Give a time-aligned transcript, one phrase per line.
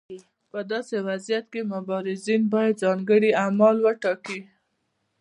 [0.51, 4.39] په داسې وضعیت کې مبارزین باید ځانګړي اعمال وټاکي.